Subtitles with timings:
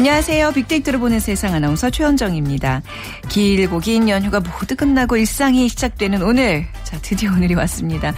[0.00, 0.52] 안녕하세요.
[0.52, 2.80] 빅데이터로 보는 세상 아나운서 최현정입니다.
[3.28, 6.64] 길고 긴 연휴가 모두 끝나고 일상이 시작되는 오늘.
[6.84, 8.14] 자, 드디어 오늘이 왔습니다.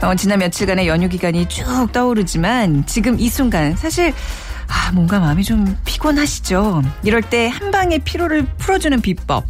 [0.00, 4.14] 어, 지난 며칠간의 연휴 기간이 쭉 떠오르지만 지금 이 순간 사실
[4.74, 6.82] 아, 뭔가 마음이 좀 피곤하시죠?
[7.04, 9.46] 이럴 때 한 방에 피로를 풀어주는 비법.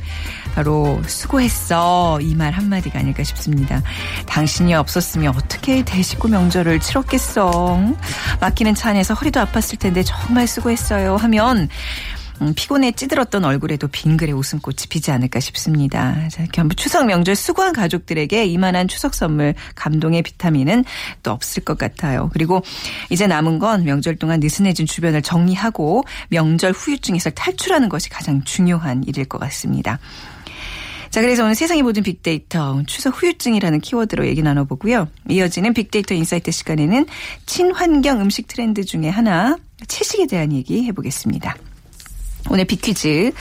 [0.55, 3.81] 바로 수고했어 이 말 한마디가 아닐까 싶습니다.
[4.27, 7.81] 당신이 없었으면 어떻게 대식구 명절을 치렀겠어.
[8.41, 11.69] 막히는 차 안에서 허리도 아팠을 텐데 정말 수고했어요 하면
[12.41, 16.29] 음, 피곤에 찌들었던 얼굴에도 빙그레 웃음꽃이 피지 않을까 싶습니다.
[16.29, 20.85] 자, 겸 추석 명절 수고한 가족들에게 이만한 추석 선물 감동의 비타민은
[21.23, 22.31] 또 없을 것 같아요.
[22.33, 22.63] 그리고
[23.11, 29.27] 이제 남은 건 명절 동안 느슨해진 주변을 정리하고 명절 후유증에서 탈출하는 것이 가장 중요한 일일
[29.27, 29.99] 것 같습니다.
[31.11, 35.09] 자, 그래서 오늘 세상의 모든 빅데이터 추석 후유증이라는 키워드로 얘기 나눠보고요.
[35.29, 37.05] 이어지는 빅데이터 insight 시간에는
[37.45, 41.55] 친환경 음식 트렌드 중에 하나 채식에 대한 얘기 해보겠습니다.
[42.51, 43.33] 오늘 빅퀴즈.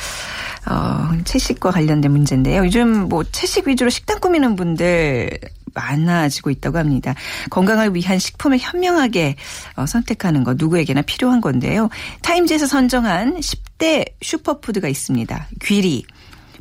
[0.67, 2.65] 어, 채식과 관련된 문제인데요.
[2.65, 5.39] 요즘 뭐 채식 위주로 식단 꾸미는 분들
[5.73, 7.15] 많아지고 있다고 합니다.
[7.49, 9.35] 건강을 위한 식품을 현명하게
[9.75, 11.89] 어, 선택하는 거 누구에게나 필요한 건데요.
[12.21, 15.47] 타임즈에서 선정한 10대 슈퍼푸드가 있습니다.
[15.63, 16.05] 귀리,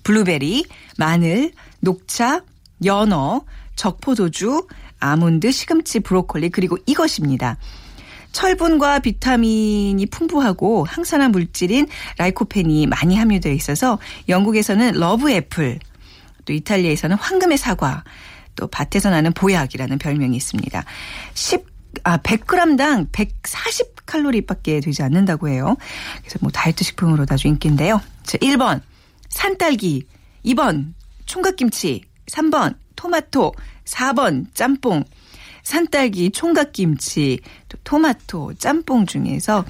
[0.03, 0.65] 블루베리,
[0.97, 2.43] 마늘, 녹차,
[2.85, 3.43] 연어,
[3.77, 4.67] 적포도주,
[4.99, 7.57] 아몬드, 시금치, 브로콜리 그리고 이것입니다.
[8.33, 13.99] 철분과 비타민이 풍부하고 항산화 물질인 라이코펜이 많이 함유되어 있어서
[14.29, 15.79] 영국에서는 love apple,
[16.45, 18.05] 또 이탈리아에서는 황금의 사과,
[18.57, 20.85] 또 밭에서 나는 보약이라는 별명이 있습니다.
[21.35, 21.71] 10
[22.05, 25.77] 아, 100g당 140 칼로리밖에 되지 않는다고 해요.
[26.21, 28.01] 그래서 뭐 다이어트 식품으로 아주 인기인데요.
[28.23, 28.81] 자, 1번
[29.29, 30.05] 산딸기,
[30.47, 30.95] 2번
[31.27, 33.53] 총각김치, 3번 토마토,
[33.85, 35.05] 4번 짬뽕.
[35.63, 39.65] 산딸기, 총각김치, 또 토마토, 짬뽕 중에서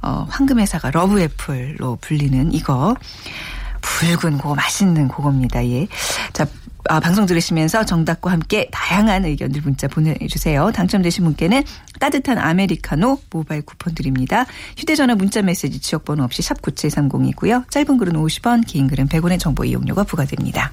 [0.00, 2.94] 어, 황금회사가 러브애플로 불리는 이거
[3.80, 5.64] 붉은 고 맛있는 그겁니다.
[5.66, 5.86] 예.
[6.32, 6.46] 자,
[6.88, 10.70] 아, 방송 들으시면서 정답과 함께 다양한 의견들 문자 보내주세요.
[10.72, 11.62] 당첨되신 분께는
[12.00, 14.46] 따뜻한 아메리카노 모바일 쿠폰 드립니다.
[14.76, 17.70] 휴대전화 문자 메시지 지역번호 없이 샵 9730이고요.
[17.70, 20.72] 짧은 글은 50원, 긴 글은 100원의 정보 이용료가 부과됩니다.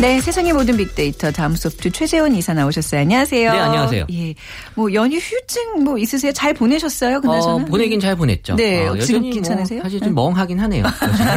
[0.00, 3.00] 네, 세상의 모든 빅데이터 다음 소프트 최재원 이사 나오셨어요.
[3.00, 3.50] 안녕하세요.
[3.50, 4.06] 네, 안녕하세요.
[4.12, 4.34] 예.
[4.76, 6.30] 뭐 연휴 휴증 뭐 있으세요?
[6.32, 7.20] 잘 보내셨어요?
[7.20, 7.54] 그나저나?
[7.54, 8.54] 어, 보내긴 잘 보냈죠.
[8.54, 9.80] 네, 어, 지금 여전히 괜찮으세요?
[9.80, 10.84] 뭐 사실 좀 멍하긴 하네요.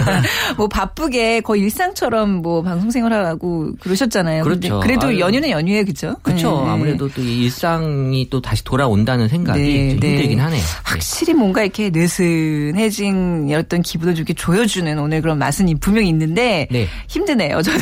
[0.57, 4.43] 뭐 바쁘게 거의 일상처럼 뭐 방송 생활하고 그러셨잖아요.
[4.43, 4.79] 그렇죠.
[4.81, 5.19] 그래도 아유.
[5.19, 6.15] 연휴는 연휴에 그죠?
[6.21, 6.61] 그렇죠.
[6.63, 6.69] 네.
[6.69, 10.09] 아무래도 또이 일상이 또 다시 돌아온다는 생각이 네, 좀 네.
[10.09, 10.61] 힘들긴 하네요.
[10.61, 10.67] 네.
[10.83, 16.87] 확실히 뭔가 이렇게 느슨해진 어떤 기분을 좀 이렇게 조여주는 오늘 그런 맛은 분명히 있는데 네.
[17.07, 17.63] 힘드네요.
[17.63, 17.79] 저도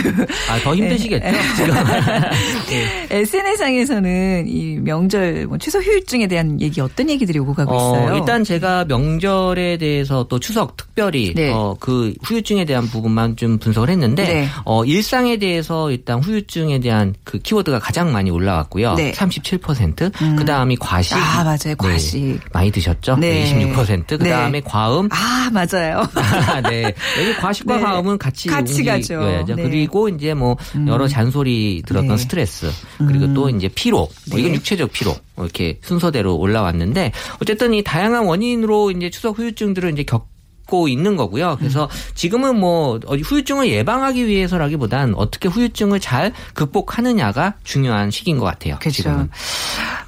[0.50, 1.25] 아, 더 힘드시겠죠?
[1.56, 1.75] 지금.
[2.69, 3.07] 네.
[3.09, 8.18] SNS상에서는 이 명절 뭐 추석 휴일증에 대한 얘기 어떤 얘기들이 오고 가고 어, 있어요?
[8.18, 11.52] 일단 제가 명절에 대해서 또 추석 특별히 네.
[11.52, 14.47] 어, 그 후유증에 대한 부분만 좀 분석을 했는데 네.
[14.66, 18.94] 어, 일상에 대해서 일단 후유증에 대한 그 키워드가 가장 많이 올라왔고요.
[18.96, 19.12] 네.
[19.13, 20.38] 37%.
[20.38, 21.16] 그다음이 과식.
[21.16, 21.75] 아, 맞아요.
[21.78, 22.19] 과식.
[22.19, 22.40] 네.
[22.53, 23.18] 많이 드셨죠?
[23.18, 23.44] 네.
[23.44, 23.74] 네.
[23.74, 24.08] 26%.
[24.08, 24.62] 그다음에 네.
[24.62, 25.09] 과음.
[25.12, 26.03] 아 맞아요.
[26.70, 26.94] 네.
[27.20, 27.82] 여기 과식과 네.
[27.82, 29.46] 과음은 같이 같이 가죠.
[29.47, 29.55] 네.
[29.55, 30.58] 그리고 이제 뭐
[30.88, 32.17] 여러 잔소리 들었던 네.
[32.17, 34.41] 스트레스 그리고 또 이제 피로 뭐 네.
[34.41, 37.11] 이건 육체적 피로 뭐 이렇게 순서대로 올라왔는데
[37.41, 40.28] 어쨌든 이 다양한 원인으로 이제 추석 후유증들을 이제 겪
[40.70, 41.56] 고 있는 거고요.
[41.60, 41.90] 그래서 음.
[42.16, 48.78] 지금은 뭐 어디 후유증을 예방하기 위해서라기보단 어떻게 후유증을 잘 극복하느냐가 중요한 시기인 것 같아요.
[48.80, 48.98] 그렇죠.
[49.04, 49.30] 지금은.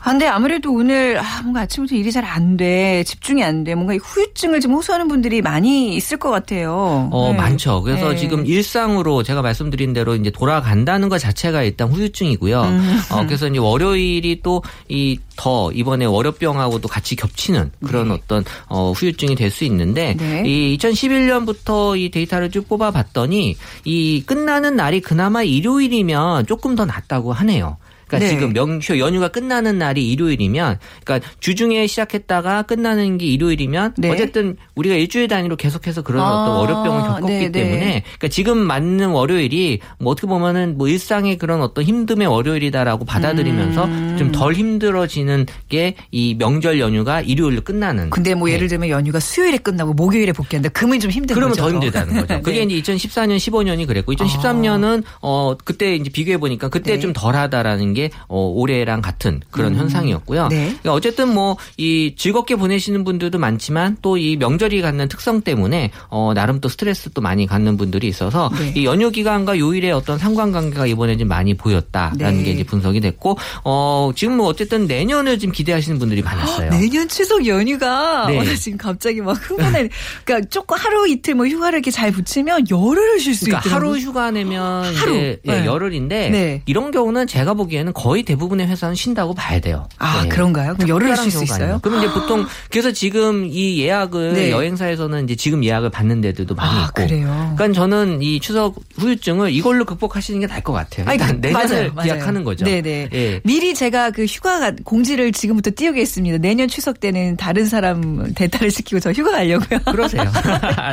[0.04, 3.94] 아, 근데 아무래도 오늘 아, 뭔가 아침부터 일이 잘 안 돼, 집중이 안 돼, 뭔가
[3.94, 7.10] 이 후유증을 좀 호소하는 분들이 많이 있을 것 같아요.
[7.12, 7.38] 어, 네.
[7.38, 7.82] 많죠.
[7.82, 8.16] 그래서 네.
[8.16, 12.62] 지금 일상으로 제가 말씀드린 대로 이제 돌아간다는 것 자체가 일단 후유증이고요.
[12.62, 13.02] 음.
[13.12, 19.50] 어, 그래서 이제 월요일이 또이 더 이번에 월요병하고도 같이 겹치는 그런 어떤 어, 후유증이 될
[19.50, 20.44] 수 있는데 네.
[20.46, 27.78] 이 2011년부터 이 데이터를 쭉 뽑아봤더니 이 끝나는 날이 그나마 일요일이면 조금 더 낫다고 하네요.
[28.12, 28.28] 그러니까 네.
[28.28, 34.10] 지금 명휴 연휴가 끝나는 날이 일요일이면 그러니까 주중에 시작했다가 끝나는 게 일요일이면 네.
[34.10, 37.52] 어쨌든 우리가 일주일 단위로 계속해서 그런 아, 어떤 월요병을 겪었기 네, 네.
[37.52, 43.86] 때문에 그러니까 지금 맞는 월요일이 뭐 어떻게 보면은 뭐 일상의 그런 어떤 힘듦의 월요일이다라고 받아들이면서
[43.86, 44.16] 음.
[44.18, 48.10] 좀덜 힘들어지는 게 이 명절 연휴가 일요일로 끝나는.
[48.10, 48.56] 근데 뭐 네.
[48.56, 50.70] 예를 들면 연휴가 수요일에 끝나고 목요일에 복귀한다.
[50.70, 51.62] 그러면 좀 힘든 그러면 거죠.
[51.62, 52.42] 더 힘들다는 거죠.
[52.42, 52.76] 그게 네.
[52.76, 57.00] 이제 2014년, 15년이 그랬고 2013년은 어 그때 이제 비교해 보니까 그때 네.
[57.00, 60.48] 좀 덜하다라는 게 어, 올해랑 같은 그런 현상이었고요.
[60.48, 60.66] 네.
[60.66, 66.34] 그러니까 어쨌든 뭐 이 즐겁게 보내시는 분들도 많지만 또 이 명절이 갖는 특성 때문에 어
[66.36, 68.74] 나름 또 스트레스 도 많이 갖는 분들이 있어서 네.
[68.76, 72.44] 이 연휴 기간과 요일의 어떤 상관관계가 이번에 좀 많이 보였다라는 네.
[72.44, 76.70] 게 이제 분석이 됐고 어 지금 뭐 어쨌든 내년을 지금 기대하시는 분들이 많았어요.
[76.70, 78.38] 내년 추석 연휴가 네.
[78.38, 79.90] 어, 나 지금 갑자기 막 흥분해.
[80.24, 83.92] 그러니까 조금 하루 이틀 뭐 휴가를 이렇게 잘 붙이면 열흘을 쉴수 그러니까 있더라고요.
[83.94, 85.16] 하루 휴가 내면 하루.
[85.16, 85.66] 예, 네.
[85.66, 86.62] 열흘인데 네.
[86.66, 89.88] 이런 경우는 제가 보기에는 거의 대부분의 회사는 쉰다고 봐야 돼요.
[89.98, 90.30] 아 네.
[90.30, 90.74] 그런가요?
[90.76, 91.80] 그럼 열흘을 특별한 쉴수 경우가 있어요?
[91.82, 94.52] 그럼 이제 보통 그래서 지금 이 예약을 네.
[94.52, 96.94] 여행사에서는 이제 지금 예약을 받는 데들도 많이 아, 있고.
[97.08, 97.54] 그래요?
[97.56, 101.08] 그러니까 저는 이 추석 후유증을 이걸로 극복하시는 게 나을 것 같아요.
[101.08, 102.14] 아니, 일단 내년을 맞아요, 맞아요.
[102.14, 102.66] 기약하는 거죠.
[102.66, 103.10] 네네.
[103.14, 103.42] 예.
[103.44, 106.38] 미리 제가 그 휴가 공지를 지금부터 띄우겠습니다.
[106.38, 109.80] 내년 추석 때는 다른 사람 대타를 시키고 저 휴가 가려고요.
[109.92, 110.24] 그러세요.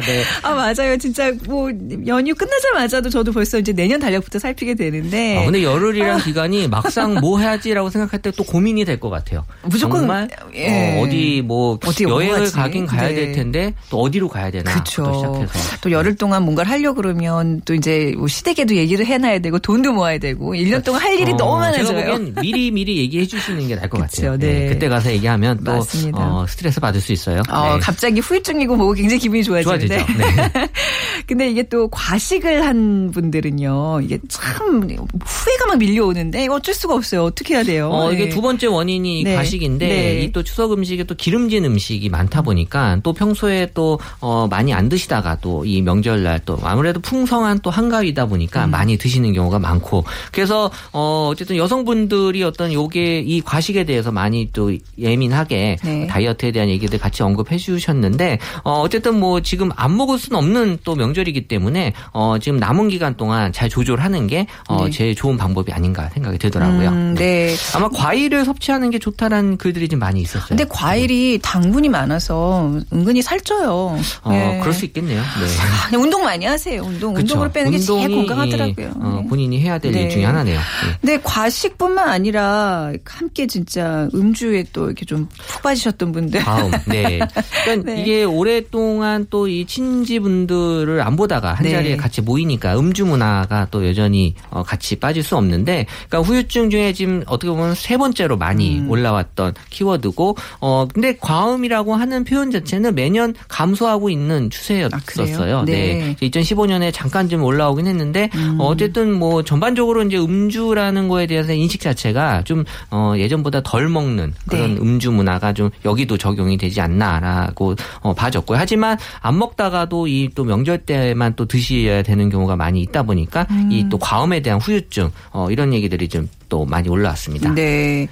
[0.06, 0.22] 네.
[0.42, 0.96] 아 맞아요.
[0.98, 1.70] 진짜 뭐
[2.06, 5.38] 연휴 끝나자마자도 저도 벌써 이제 내년 달력부터 살피게 되는데.
[5.38, 9.44] 아, 근데 열흘이란 기간이 막상 뭐 해야지라고 생각할 때 또 고민이 될 것 같아요.
[9.62, 11.00] 무조건, 정말 예.
[11.00, 12.52] 어, 디뭐 어디 뭐 여행을 가지?
[12.52, 13.14] 가긴 가야 네.
[13.14, 15.02] 될 텐데 또 어디로 가야 되나 그렇죠.
[15.04, 15.14] 또
[15.46, 19.92] 시작해서 또 열흘 동안 뭔가를 하려고 그러면 또 이제 뭐 시댁에도 얘기를 해놔야 되고 돈도
[19.92, 22.18] 모아야 되고 1년 동안 할 일이 어, 너무 많아져요.
[22.40, 24.38] 미리 미리 얘기해 주시는 게 나을 것 그쵸, 같아요.
[24.38, 24.66] 네.
[24.68, 25.72] 그때 가서 얘기하면 또.
[26.14, 27.42] 어, 스트레스 받을 수 있어요.
[27.50, 27.80] 어, 네.
[27.80, 29.98] 갑자기 후유증이고 뭐고 굉장히 기분이 좋아지는데.
[29.98, 30.18] 좋아지죠.
[30.18, 30.68] 네.
[31.26, 34.00] 근데 이게 또 과식을 한 분들은요.
[34.02, 34.82] 이게 참
[35.24, 37.24] 후회가 막 밀려오는데 이거 어쩔 수가 없어요.
[37.24, 37.88] 어떻게 해야 돼요?
[37.90, 38.28] 어, 이게 네.
[38.30, 39.34] 두 번째 원인이 네.
[39.34, 40.22] 과식인데 네.
[40.24, 45.36] 이또 추석 음식에 또 기름진 음식이 많다 보니까 또 평소에 또 어, 많이 안 드시다가
[45.40, 48.70] 또 이 명절날 또 아무래도 풍성한 또 한가위다 보니까 음.
[48.70, 54.72] 많이 드시는 경우가 많고 그래서 어 어쨌든 여성분들이 어떤 요게 이 과식에 대해서 많이 또
[54.98, 56.06] 예민하게 네.
[56.06, 60.94] 다이어트에 대한 얘기들 같이 언급해 주셨는데 어 어쨌든 뭐 지금 안 먹을 수는 없는 또
[60.94, 64.46] 명절이기 때문에 어 지금 남은 기간 동안 잘 조절하는 게어
[64.84, 64.90] 네.
[64.90, 66.57] 제일 좋은 방법이 아닌가 생각이 들더라고요.
[66.66, 67.54] 음, 네.
[67.74, 70.48] 아마 과일을 섭취하는 게 좋다라는 글들이 좀 많이 있었어요.
[70.48, 73.98] 근데 과일이 당분이 많아서 은근히 살쪄요.
[74.22, 74.58] 어, 네.
[74.60, 75.20] 그럴 수 있겠네요.
[75.20, 75.94] 네.
[75.94, 76.82] 아, 운동 많이 하세요.
[76.82, 77.14] 운동.
[77.14, 77.34] 그쵸.
[77.34, 78.92] 운동을 빼는 게 제일 건강하더라고요.
[78.96, 79.28] 어, 네.
[79.28, 80.08] 본인이 해야 될일 네.
[80.08, 80.58] 중에 하나네요.
[81.02, 81.20] 네.
[81.22, 86.40] 과식뿐만 아니라 함께 진짜 음주에 또 이렇게 좀 푹 빠지셨던 분들.
[86.40, 87.18] 다음, 네.
[87.64, 88.02] 그러니까 네.
[88.02, 91.70] 이게 오랫동안 또 이 친지분들을 안 보다가 한 네.
[91.70, 96.70] 자리에 같이 모이니까 음주 문화가 또 여전히 어, 같이 빠질 수 없는데, 그러니까 후유 증
[96.70, 98.90] 중에 지금 어떻게 보면 세 번째로 많이 음.
[98.90, 105.58] 올라왔던 키워드고, 어 근데 과음이라고 하는 표현 자체는 매년 감소하고 있는 추세였었어요.
[105.58, 105.64] 아, 그래요?
[105.66, 106.16] 네.
[106.22, 108.56] 2015년에 잠깐 좀 올라오긴 했는데 음.
[108.60, 114.34] 어, 어쨌든 뭐 전반적으로 이제 음주라는 거에 대해서 인식 자체가 좀 어, 예전보다 덜 먹는
[114.48, 114.80] 그런 네.
[114.80, 118.58] 음주 문화가 좀 여기도 적용이 되지 않나라고 어, 봐졌고요.
[118.58, 123.70] 하지만 안 먹다가도 이 또 명절 때만 또 드셔야 되는 경우가 많이 있다 보니까 음.
[123.72, 127.52] 이또 과음에 대한 후유증 어, 이런 얘기들이 좀 또 많이 올라왔습니다.
[127.54, 128.08] 네.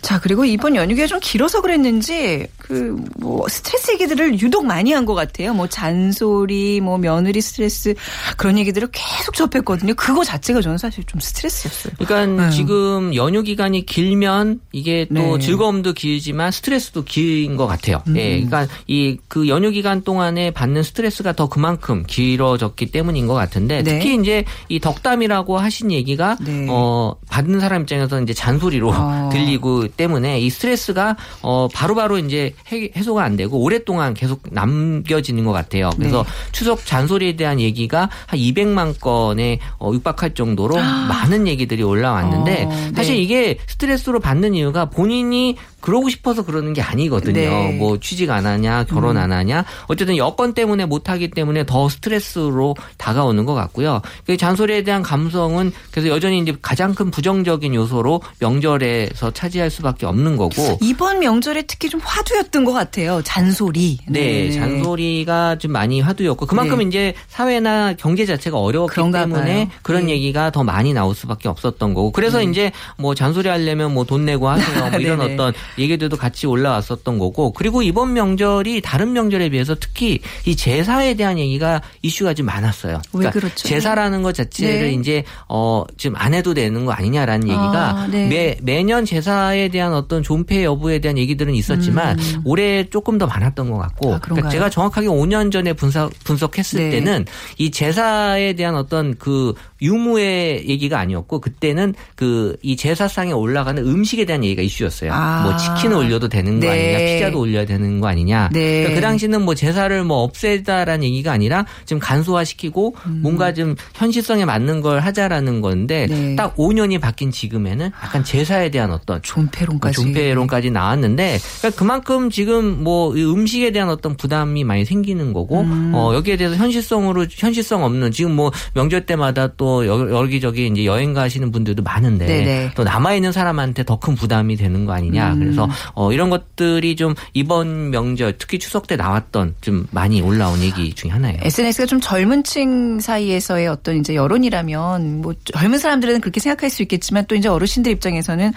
[0.00, 5.14] 자, 그리고 이번 연휴가 좀 길어서 그랬는지, 그, 뭐, 스트레스 얘기들을 유독 많이 한 것
[5.14, 5.52] 같아요.
[5.54, 7.94] 뭐, 잔소리, 뭐, 며느리 스트레스,
[8.36, 9.94] 그런 얘기들을 계속 접했거든요.
[9.94, 11.94] 그거 자체가 저는 사실 좀 스트레스였어요.
[11.98, 12.50] 그러니까 네.
[12.50, 15.44] 지금 연휴 기간이 길면 이게 또 네.
[15.44, 18.02] 즐거움도 길지만 스트레스도 긴 것 같아요.
[18.06, 18.16] 음.
[18.16, 23.82] 예, 그러니까 이 그 연휴 기간 동안에 받는 스트레스가 더 그만큼 길어졌기 때문인 것 같은데
[23.82, 23.98] 네.
[23.98, 26.66] 특히 이제 이 덕담이라고 하신 얘기가 네.
[26.68, 29.30] 어 받는 사람 입장에서 이제 잔소리로 어.
[29.32, 35.52] 들리고 때문에 이 스트레스가 어 바로바로 이제 해, 해소가 안 되고 오랫동안 계속 남겨지는 것
[35.52, 35.90] 같아요.
[35.96, 36.52] 그래서 네.
[36.52, 42.92] 추석 잔소리에 대한 얘기가 한 200만 건에 어, 육박할 정도로 많은 얘기들이 올라왔는데 어, 네.
[42.94, 47.32] 사실 이게 스트레스로 받는 이유가 본인이 그러고 싶어서 그러는 게 아니거든요.
[47.34, 47.76] 네.
[47.76, 52.76] 뭐 취직 안 하냐, 결혼 안 하냐, 어쨌든 여건 때문에 못 하기 때문에 더 스트레스로
[52.96, 54.00] 다가오는 것 같고요.
[54.24, 59.70] 그 잔소리에 대한 감성은 그래서 여전히 이제 가장 큰 부정적 인 부수적인 요소로 명절에서 차지할
[59.70, 63.22] 수밖에 없는 거고 이번 명절에 특히 좀 화두였던 것 같아요.
[63.24, 63.98] 잔소리.
[64.08, 66.84] 네, 잔소리가 좀 많이 화두였고 그만큼 네.
[66.84, 69.68] 이제 사회나 경제 자체가 어려웠기 때문에 봐요.
[69.82, 70.12] 그런 네.
[70.12, 74.48] 얘기가 더 많이 나올 수밖에 없었던 거고 그래서 이제 뭐 잔소리 하려면 뭐 돈 내고
[74.48, 75.34] 하세요 뭐 이런 네네.
[75.34, 81.38] 어떤 얘기들도 같이 올라왔었던 거고 그리고 이번 명절이 다른 명절에 비해서 특히 이 제사에 대한
[81.38, 83.00] 얘기가 이슈가 좀 많았어요.
[83.12, 83.68] 왜 그렇죠?
[83.68, 84.92] 제사라는 것 자체를 네.
[84.94, 88.28] 이제 어 지금 안 해도 되는 거 아니냐라는 얘기가 아, 네.
[88.28, 93.78] 매 매년 제사에 대한 어떤 존폐 여부에 대한 얘기들은 있었지만 올해 조금 더 많았던 것
[93.78, 94.14] 같고 음.
[94.14, 94.18] 아?
[94.18, 96.90] 그러니까 제가 정확하게 5년 전에 분석 분석했을 네.
[96.90, 97.26] 때는
[97.58, 104.44] 이 제사에 대한 어떤 그 유무의 얘기가 아니었고 그때는 그 이 제사상에 올라가는 음식에 대한
[104.44, 105.12] 얘기가 이슈였어요.
[105.12, 105.42] 아.
[105.42, 106.94] 뭐 치킨을 올려도 되는 거 네.
[106.94, 108.50] 아니냐, 피자도 올려야 되는 거 아니냐.
[108.52, 108.82] 네.
[108.82, 114.80] 그러니까 그 당시는 뭐 제사를 뭐 없애다라는 얘기가 아니라 좀 간소화시키고 뭔가 좀 현실성에 맞는
[114.80, 116.14] 걸 하자라는 건데 음.
[116.30, 116.36] 네.
[116.36, 119.94] 딱 5년이 바뀐 지 금에는 약간 제사에 대한 어떤 존폐론까지.
[119.94, 125.92] 존폐론까지 나왔는데 그러니까 그만큼 지금 뭐이 음식에 대한 어떤 부담이 많이 생기는 거고 음.
[125.94, 131.14] 어 여기에 대해서 현실성으로 현실성 없는 지금 뭐 명절 때마다 또 여- 여기저기 이제 여행
[131.14, 132.70] 가시는 분들도 많은데 네네.
[132.74, 135.38] 또 남아 있는 사람한테 더 큰 부담이 되는 거 아니냐 음.
[135.38, 140.92] 그래서 어 이런 것들이 좀 이번 명절 특히 추석 때 나왔던 좀 많이 올라온 얘기
[140.92, 141.38] 중에 하나예요.
[141.42, 147.26] SNS가 좀 젊은 층 사이에서의 어떤 이제 여론이라면 뭐 젊은 사람들은 그렇게 생각할 수 있겠지만
[147.32, 148.52] 또 이제 어르신들 입장에서는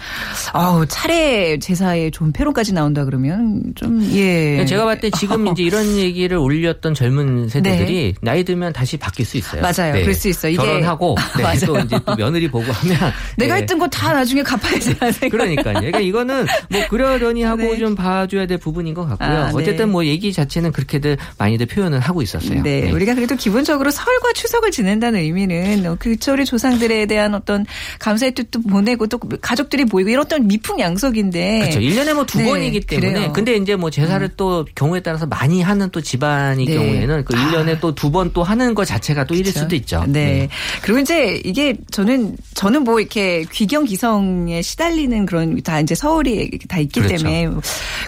[0.51, 4.65] 아우 차례 제사에 존폐론까지 나온다 그러면 좀 예.
[4.65, 9.37] 제가 봤을 때 지금 이제 이런 얘기를 올렸던 젊은 세대들이 나이 들면 다시 바뀔 수
[9.37, 9.61] 있어요.
[9.61, 9.71] 네.
[9.71, 9.93] 맞아요.
[9.93, 10.51] 그럴 수 있어요.
[10.51, 11.65] 이게- 결혼하고 네.
[11.65, 12.97] 또 이제 또 며느리 보고 하면
[13.37, 13.61] 내가 네.
[13.61, 15.29] 했던 거 다 나중에 갚아야지 하는 생각.
[15.37, 15.73] 그러니까요.
[15.75, 17.77] 그러니까 이거는 뭐 그러려니 하고 네.
[17.77, 19.29] 좀 봐줘야 될 부분인 것 같고요.
[19.29, 19.51] 아, 네.
[19.53, 22.61] 어쨌든 뭐 얘기 자체는 그렇게들 많이들 표현을 하고 있었어요.
[22.63, 27.65] 네, 우리가 그래도 기본적으로 설과 추석을 지낸다는 의미는 어, 그 철의 조상들에 대한 어떤
[27.99, 31.59] 감사의 뜻도 보내고 또 가족들이 모이고 이런 어떤 미풍양속인데.
[31.59, 31.79] 그렇죠.
[31.79, 33.11] 1년에 뭐두 네, 번이기 때문에.
[33.13, 33.27] 그래요.
[33.27, 33.33] 음.
[33.33, 36.73] 근데 이제 뭐 제사를 또 경우에 따라서 많이 하는 또 집안의 네.
[36.75, 39.59] 경우에는 그 1년에 또 두 번 또 하는 것 자체가 또 일일 그렇죠.
[39.61, 40.03] 수도 있죠.
[40.07, 40.49] 네.
[40.81, 46.79] 그리고 이제 이게 저는 저는 뭐 이렇게 귀경 기성에 시달리는 그런 다 이제 서울이 다
[46.79, 47.23] 있기 그렇죠.
[47.23, 47.49] 때문에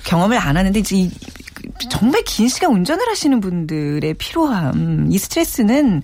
[0.06, 1.12] 경험을 안 하는데 이제 이-
[1.90, 6.02] 정말 긴 시간 운전을 하시는 분들의 피로함, 이 스트레스는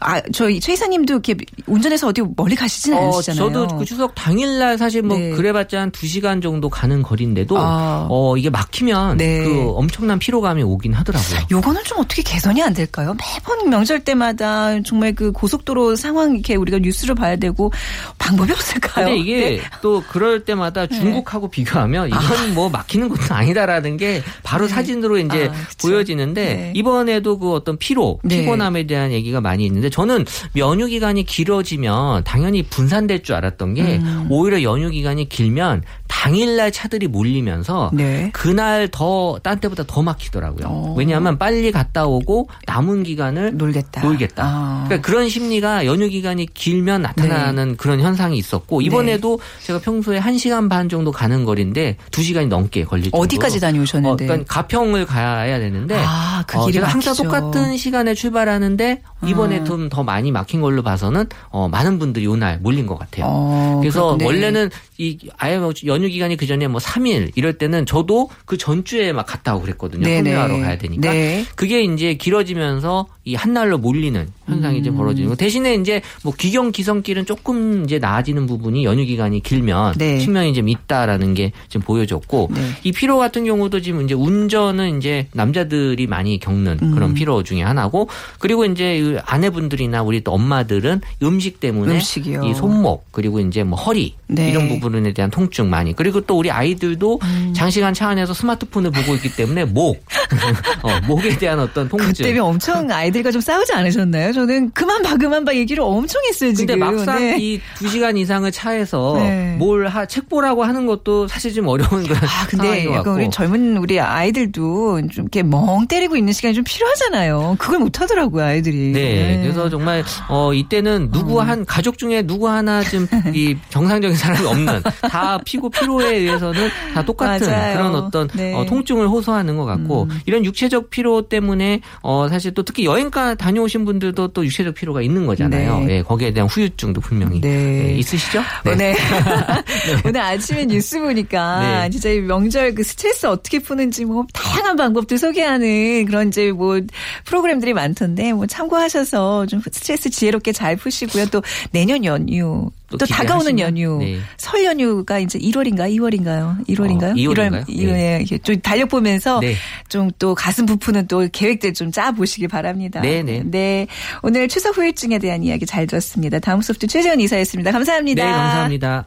[0.00, 1.34] 아, 저희 최 이사님도 이렇게
[1.66, 3.52] 운전해서 어디 멀리 가시진 어, 않으시잖아요.
[3.52, 5.30] 저도 그 추석 당일날 사실 뭐 네.
[5.30, 8.06] 그래봤자 한 2시간 정도 가는 거리인데도 아.
[8.08, 9.42] 어, 이게 막히면 네.
[9.42, 11.40] 그 엄청난 피로감이 오긴 하더라고요.
[11.50, 13.16] 요거는 좀 어떻게 개선이 안 될까요?
[13.18, 17.72] 매번 명절 때마다 정말 그 고속도로 상황 이렇게 우리가 뉴스를 봐야 되고
[18.18, 19.06] 방법이 없을까요?
[19.06, 19.60] 근데 이게 네.
[19.82, 25.54] 또 그럴 때마다 중국하고 비교하면 이건 뭐 막히는 것도 아니다라는 게 바로 사진으로 이제 아.
[25.80, 26.72] 보여지는데 네.
[26.76, 28.40] 이번에도 그 어떤 피로, 네.
[28.42, 30.24] 피곤함에 대한 얘기가 많이 있는데 저는
[30.56, 34.26] 연휴 기간이 길어지면 당연히 분산될 줄 알았던 게 음.
[34.30, 38.30] 오히려 연휴 기간이 길면 당일날 차들이 몰리면서 네.
[38.32, 40.66] 그날 더 딴 때보다 더 막히더라고요.
[40.66, 40.94] 어.
[40.96, 44.02] 왜냐하면 빨리 갔다 오고 남은 기간을 놀겠다.
[44.02, 44.42] 놀겠다.
[44.44, 44.84] 아.
[44.86, 50.88] 그러니까 그런 심리가 연휴 기간이 길면 나타나는 그런 현상이 있었고 이번에도 제가 평소에 1시간 반
[50.88, 54.24] 정도 가는 거리인데 2시간이 넘게 걸릴 정도로 어디까지 다녀오셨는데?
[54.24, 57.14] 어, 그러니까 가평을 가야 되는데 아, 그 어, 길이 제가 항상.
[57.14, 59.64] 똑같은 시간에 출발하는데 이번에 음.
[59.64, 63.24] 좀더 많이 막힌 걸로 봐서는 어, 많은 분들이 요날 몰린 것 같아요.
[63.28, 64.26] 어, 그래서 그렇군요.
[64.26, 69.12] 원래는 이 아예 뭐 연휴 기간이 그 전에 뭐 3일 이럴 때는 저도 그 전주에
[69.12, 70.02] 막 갔다 오고 그랬거든요.
[70.02, 70.34] 네네.
[70.34, 71.12] 합류하러 가야 되니까.
[71.12, 71.44] 네.
[71.54, 74.80] 그게 이제 길어지면서 이 한날로 몰리는 현상이 음.
[74.80, 75.34] 이제 벌어지는 거.
[75.36, 80.18] 대신에 이제 뭐 귀경 기성길은 조금 이제 나아지는 부분이 연휴 기간이 길면 네.
[80.18, 82.60] 측면이 좀 있다라는 게좀 보여졌고 네.
[82.84, 86.94] 이 피로 같은 경우도 지금 이제 운전은 이제 남자들이 많이 겪는 음.
[86.94, 88.08] 그런 피로 중에 하나고
[88.38, 92.44] 그리고 이제 이 아내분들이나 우리 또 엄마들은 음식 때문에 음식이요.
[92.44, 94.50] 이 손목 그리고 이제 뭐 허리 네.
[94.50, 97.52] 이런 부분에 대한 통증 많이 그리고 또 우리 아이들도 음.
[97.54, 100.02] 장시간 차 안에서 스마트폰을 보고 있기 때문에 목
[100.82, 104.32] 어, 목에 대한 어떤 통증 그 때문에 엄청 아이들 과 좀 싸우지 않으셨나요?
[104.32, 106.78] 저는 그만 봐 그만 봐 얘기를 엄청 했어요 근데 지금.
[106.78, 107.36] 막상 네.
[107.38, 109.56] 이두 시간 이상을 차에서 네.
[109.58, 113.14] 뭘 하, 책 보라고 하는 것도 사실 좀 어려운 그런 아, 근데 약간.
[113.14, 117.56] 우리 젊은 우리 아이들도 좀 이렇게 멍 때리고 있는 시간이 좀 필요하잖아요.
[117.58, 118.92] 그걸 못 하더라고요, 아이들이.
[118.92, 124.46] 네, 그래서 정말 어 이때는 누구 한 가족 중에 누구 하나 좀 이 정상적인 사람이
[124.46, 127.76] 없는 다 피고 피로에 의해서는 다 똑같은 맞아요.
[127.76, 128.52] 그런 어떤 네.
[128.52, 128.58] 음.
[128.58, 133.34] 어, 통증을 호소하는 것 같고 이런 육체적 피로 때문에 어 사실 또 특히 여행 가
[133.34, 135.80] 다녀오신 분들도 또 육체적 피로가 있는 거잖아요.
[135.80, 135.96] 네.
[135.96, 137.90] 예, 거기에 대한 후유증도 분명히 네.
[137.90, 138.42] 예, 있으시죠?
[138.66, 138.94] 오늘
[140.04, 141.90] 오늘 아침에 뉴스 보니까 네.
[141.90, 146.80] 진짜 이 명절 그 스트레스 어떻게 푸는지 뭐 다양한 방법들 소개하는 그런 이제 뭐
[147.24, 151.26] 프로그램들이 많던데 뭐 참고하셔서 좀 스트레스 지혜롭게 잘 푸시고요.
[151.26, 153.98] 또 내년 연휴 또, 또 다가오는 연휴.
[153.98, 154.18] 네.
[154.38, 156.66] 설 연휴가 이제 1월인가 2월인가요?
[156.68, 157.10] 1월인가요?
[157.10, 157.68] 어, 2월인가요?
[157.68, 158.18] 1월, 예.
[158.22, 159.54] 이게 좀 달력 보면서 네.
[159.88, 163.00] 좀또 가슴 부푸는 또 계획들 좀 짜 보시기 바랍니다.
[163.00, 163.42] 네, 네.
[163.44, 163.86] 네.
[164.22, 166.38] 오늘 추석 후유증에 대한 이야기 잘 들었습니다.
[166.38, 167.72] 다음 소프트 최재원 이사였습니다.
[167.72, 168.24] 감사합니다.
[168.24, 169.06] 네, 감사합니다.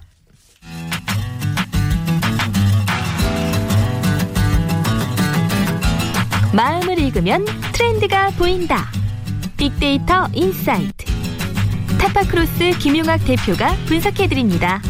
[6.54, 8.90] 마음을 읽으면 트렌드가 보인다.
[9.58, 11.06] 빅데이터 insight.
[12.02, 14.82] 타파크로스 김용학 대표가 분석해드립니다.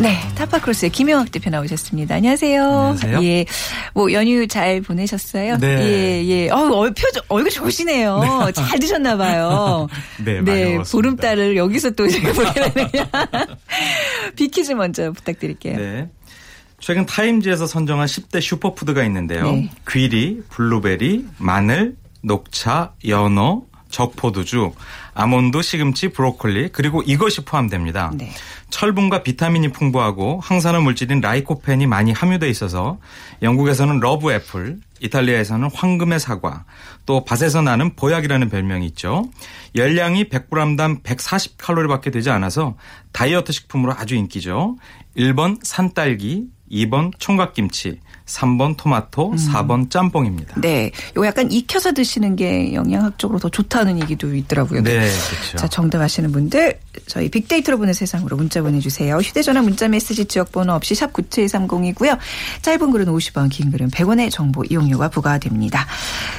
[0.00, 2.16] 네, 타파크로스의 김영학 대표 나오셨습니다.
[2.16, 2.60] 안녕하세요.
[2.60, 3.22] 안녕하세요.
[3.22, 3.46] 예,
[3.94, 5.58] 뭐 연휴 잘 보내셨어요?
[5.58, 5.68] 네.
[5.68, 6.50] 예, 예.
[6.50, 8.50] 어, 얼 표정 얼굴 좋으시네요.
[8.52, 9.86] 잘 드셨나 봐요.
[10.24, 10.90] 네, 많이 먹었습니다.
[10.90, 13.04] 보름달을 여기서 또 제가 보게 되네요.
[14.34, 15.76] 빅퀴즈 먼저 부탁드릴게요.
[15.76, 16.10] 네.
[16.80, 19.52] 최근 타임지에서 선정한 10대 슈퍼푸드가 있는데요.
[19.52, 19.70] 네.
[19.88, 23.62] 귀리, 블루베리, 마늘, 녹차, 연어,
[23.94, 24.72] 적포도주,
[25.14, 28.10] 아몬드, 시금치, 브로콜리 그리고 이것이 포함됩니다.
[28.14, 28.32] 네.
[28.70, 32.98] 철분과 비타민이 풍부하고 항산화 물질인 라이코펜이 많이 함유돼 있어서
[33.40, 36.64] 영국에서는 love apple, 이탈리아에서는 황금의 사과,
[37.06, 39.30] 또 밭에서 나는 보약이라는 별명이 있죠.
[39.76, 42.76] 열량이 100g당 140칼로리밖에 되지 않아서
[43.12, 44.76] 다이어트 식품으로 아주 인기죠.
[45.16, 50.60] 1번 산딸기, 2번 총각김치, 3번 토마토, 4번 짬뽕입니다.
[50.60, 50.90] 네.
[51.14, 54.82] 요거 약간 익혀서 드시는 게 영양학적으로 더 좋다는 얘기도 있더라고요.
[54.82, 55.58] 네, 그렇죠.
[55.58, 59.16] 자, 정답 아시는 분들 저희 빅데이터로 보는 세상으로 문자 보내주세요.
[59.18, 62.18] 휴대전화 문자 메시지 지역번호 없이 샵 9730이고요.
[62.62, 65.86] 짧은 글은 50원, 긴 글은 100원의 정보 이용료가 부과됩니다.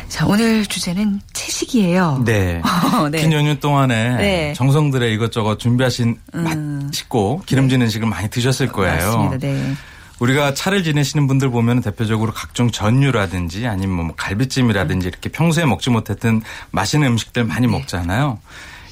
[0.09, 2.23] 자, 오늘 주제는 채식이에요.
[2.25, 2.63] 네.
[3.11, 3.21] 네.
[3.21, 4.53] 긴 연휴 동안에 네.
[4.53, 9.17] 정성들의 이것저것 준비하신 맛있고 기름진 음식을 많이 드셨을 거예요.
[9.17, 9.37] 맞습니다.
[9.37, 9.75] 네.
[10.19, 16.41] 우리가 차를 지내시는 분들 보면 대표적으로 각종 전류라든지 아니면 뭐 갈비찜이라든지 이렇게 평소에 먹지 못했던
[16.72, 18.39] 맛있는 음식들 많이 먹잖아요.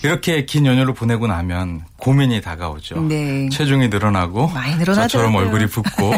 [0.04, 3.00] 이렇게 긴 연휴를 보내고 나면 고민이 다가오죠.
[3.04, 3.48] 네.
[3.50, 5.08] 체중이 늘어나고 많이 늘어나더라고요.
[5.08, 6.12] 저처럼 얼굴이 붓고.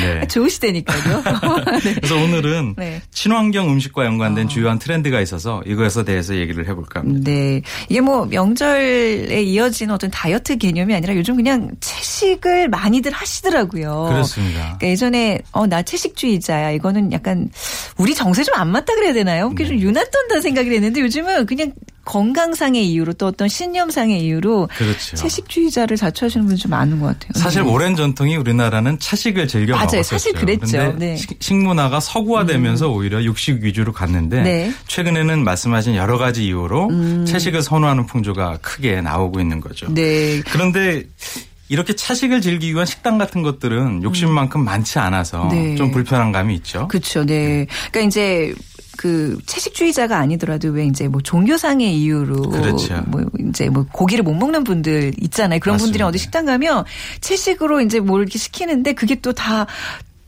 [0.00, 0.26] 네.
[0.32, 1.22] 좋으시다니까요.
[1.84, 1.94] 네.
[1.96, 3.02] 그래서 오늘은 네.
[3.10, 7.30] 친환경 음식과 연관된 주요한 트렌드가 있어서 이것에 대해서 얘기를 해볼까 합니다.
[7.30, 7.60] 네.
[7.90, 14.06] 이게 뭐 명절에 이어지는 어떤 다이어트 개념이 아니라 요즘 그냥 채식을 많이들 하시더라고요.
[14.08, 14.60] 그렇습니다.
[14.60, 17.50] 그러니까 예전에 어 나 채식주의자야 이거는 약간
[17.98, 19.48] 우리 정세 좀 안 맞다 그래야 되나요?
[19.50, 19.70] 그게 네.
[19.70, 21.72] 좀 유난떤다 생각이 됐는데 요즘은 그냥
[22.04, 24.98] 건강상의 이유로 또 어떤 신념상의 이유로 그렇죠.
[25.16, 27.30] 채식주의자를 자처하시는 분이 좀 많은 것 같아요.
[27.34, 27.68] 사실 네.
[27.70, 29.86] 오랜 전통이 우리나라는 차식을 즐겨 맞아요.
[29.86, 30.08] 먹었었죠.
[30.08, 30.92] 사실 그랬죠.
[30.98, 31.12] 네.
[31.12, 31.16] 음.
[31.16, 34.72] 식- 식문화가 서구화되면서 오히려 육식 위주로 갔는데 네.
[34.88, 39.86] 최근에는 말씀하신 여러 가지 이유로 채식을 선호하는 풍조가 크게 나오고 있는 거죠.
[39.86, 39.94] 음.
[39.94, 40.40] 네.
[40.50, 41.04] 그런데
[41.68, 45.74] 이렇게 차식을 즐기기 위한 식당 같은 것들은 욕심만큼 많지 않아서 네.
[45.76, 46.86] 좀 불편한 감이 있죠.
[46.88, 47.24] 그렇죠.
[47.24, 47.66] 네.
[47.90, 48.54] 그러니까 이제
[48.96, 53.02] 그 채식주의자가 아니더라도 왜 이제 뭐 종교상의 이유로 그렇죠.
[53.06, 55.60] 뭐 이제 뭐 고기를 못 먹는 분들 있잖아요.
[55.60, 56.06] 그런 분들이 맞습니다.
[56.06, 56.84] 어디 식당 가면
[57.20, 59.66] 채식으로 이제 뭘 이렇게 시키는데 그게 또다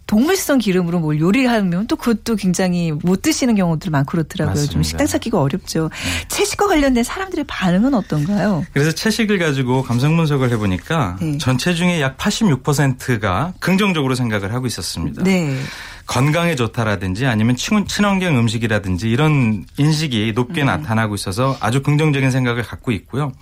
[0.06, 4.54] 동물성 기름으로 뭘 요리를 하면 또 그것도 굉장히 못 드시는 경우들 많고 그렇더라고요.
[4.54, 4.82] 좀 맞습니다.
[4.82, 5.90] 식당 찾기가 어렵죠.
[6.28, 8.66] 채식과 관련된 사람들의 반응은 어떤가요?
[8.72, 11.38] 그래서 채식을 가지고 감성 분석을 해보니까 네.
[11.38, 15.22] 전체 중에 약 86%가 긍정적으로 생각을 하고 있었습니다.
[15.22, 15.56] 네.
[16.06, 20.66] 건강에 좋다라든지 아니면 친- 친환경 음식이라든지 이런 인식이 높게 음.
[20.66, 23.32] 나타나고 있어서 아주 긍정적인 생각을 갖고 있고요.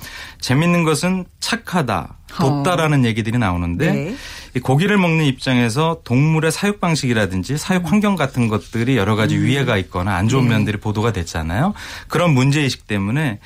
[0.41, 3.93] 재밌는 것은 착하다, 돕다라는 얘기들이 나오는데 어.
[3.93, 4.15] 네.
[4.55, 9.45] 이 고기를 먹는 입장에서 동물의 사육 방식이라든지 사육 환경 같은 것들이 여러 가지 음.
[9.45, 10.31] 위해가 있거나 안 네.
[10.31, 11.73] 좋은 면들이 보도가 됐잖아요.
[12.09, 13.39] 그런 문제 의식 때문에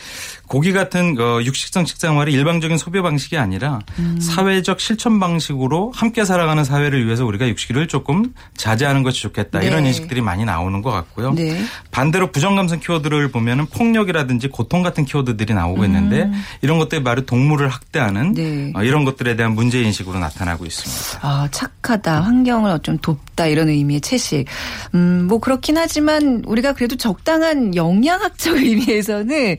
[0.49, 4.19] 고기 같은 어, 육식성 식생활이 일방적인 소비 방식이 아니라 음.
[4.21, 9.67] 사회적 실천 방식으로 함께 살아가는 사회를 위해서 우리가 육식을 조금 자제하는 것이 좋겠다 네.
[9.67, 11.35] 이런 인식들이 많이 나오는 것 같고요.
[11.35, 11.65] 네.
[11.93, 16.31] 반대로 부정감성 키워드를 보면은 폭력이라든지 고통 같은 키워드들이 나오고 있는데
[16.63, 18.35] 이런 것들이 바로 동물을 학대하는 음.
[18.35, 18.73] 네.
[18.75, 21.27] 어, 이런 것들에 대한 문제 인식으로 나타나고 있습니다.
[21.27, 24.47] 아, 착하다, 환경을 좀 돕다 이런 의미의 채식.
[24.95, 29.57] 음, 뭐 그렇긴 하지만 우리가 그래도 적당한 영양학적 의미에서는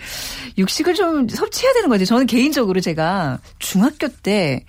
[0.58, 2.06] 육식을 좀 섭취해야 되는 거죠.
[2.06, 4.64] 저는 개인적으로 제가 중학교 때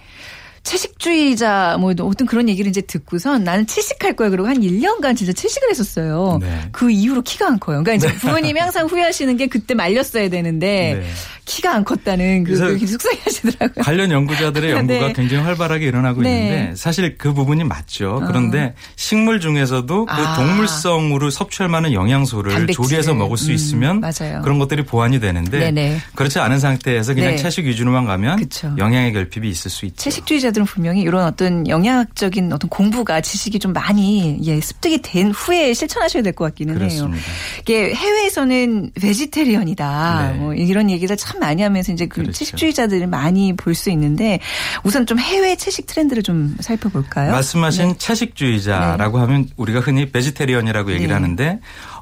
[0.68, 5.70] 채식주의자 뭐 어떤 그런 얘기를 이제 듣고선 나는 채식할 거야 그러고 한 1년간 진짜 채식을
[5.70, 6.38] 했었어요.
[6.42, 6.68] 네.
[6.72, 7.82] 그 이후로 키가 안 커요.
[7.82, 11.10] 그러니까 이제 부모님이 항상 후회하시는 게 그때 말렸어야 되는데 네.
[11.48, 13.82] 키가 안 컸다는 그, 속상해 하시더라고요.
[13.82, 15.12] 관련 연구자들의 연구가 네.
[15.14, 16.34] 굉장히 활발하게 일어나고 네.
[16.42, 18.22] 있는데 사실 그 부분이 맞죠.
[18.26, 20.36] 그런데 식물 중에서도 그 아.
[20.36, 22.84] 동물성으로 섭취할 만한 영양소를 단백질을.
[22.84, 24.42] 조리해서 먹을 수 음, 있으면 맞아요.
[24.42, 25.98] 그런 것들이 보완이 되는데 네네.
[26.14, 27.36] 그렇지 않은 상태에서 그냥 네.
[27.36, 28.74] 채식 위주로만 가면 그쵸.
[28.76, 29.96] 영양의 결핍이 있을 수 있죠.
[29.96, 36.22] 채식주의자들은 분명히 이런 어떤 영양학적인 어떤 공부가 지식이 좀 많이 예, 습득이 된 후에 실천하셔야
[36.22, 36.78] 될 것 같기는 해요.
[36.78, 37.24] 그렇습니다.
[37.62, 40.30] 이게 해외에서는 vegetarian이다.
[40.32, 40.38] 네.
[40.38, 42.32] 뭐 이런 얘기를 참참 많이 하면서 이제 그 그렇죠.
[42.32, 44.40] 채식주의자들을 많이 볼 수 있는데
[44.82, 47.30] 우선 좀 해외 채식 트렌드를 좀 살펴볼까요?
[47.30, 47.94] 말씀하신 네.
[47.98, 51.14] 채식주의자라고 하면 우리가 흔히 vegetarian이라고 얘기를 네.
[51.14, 51.60] 하는데